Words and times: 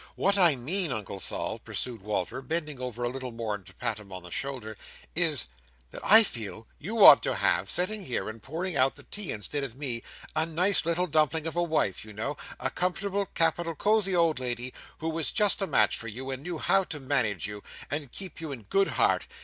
"What 0.15 0.35
I 0.35 0.55
mean, 0.55 0.91
Uncle 0.91 1.19
Sol," 1.19 1.59
pursued 1.59 2.01
Walter, 2.01 2.41
bending 2.41 2.81
over 2.81 3.03
a 3.03 3.09
little 3.09 3.31
more 3.31 3.55
to 3.59 3.75
pat 3.75 3.99
him 3.99 4.11
on 4.11 4.23
the 4.23 4.31
shoulder, 4.31 4.75
"is, 5.15 5.43
that 5.91 6.01
then 6.01 6.01
I 6.03 6.23
feel 6.23 6.65
you 6.79 7.05
ought 7.05 7.21
to 7.21 7.35
have, 7.35 7.69
sitting 7.69 8.05
here 8.05 8.27
and 8.27 8.41
pouring 8.41 8.75
out 8.75 8.95
the 8.95 9.03
tea 9.03 9.31
instead 9.31 9.63
of 9.63 9.75
me, 9.75 10.01
a 10.35 10.43
nice 10.47 10.87
little 10.87 11.05
dumpling 11.05 11.45
of 11.45 11.55
a 11.55 11.61
wife, 11.61 12.03
you 12.03 12.13
know,—a 12.13 12.71
comfortable, 12.71 13.27
capital, 13.27 13.75
cosy 13.75 14.15
old 14.15 14.39
lady, 14.39 14.73
who 14.97 15.09
was 15.09 15.31
just 15.31 15.61
a 15.61 15.67
match 15.67 15.95
for 15.97 16.07
you, 16.07 16.31
and 16.31 16.41
knew 16.41 16.57
how 16.57 16.83
to 16.85 16.99
manage 16.99 17.45
you, 17.45 17.61
and 17.91 18.11
keep 18.11 18.41
you 18.41 18.51
in 18.51 18.63
good 18.63 18.87
heart. 18.87 19.27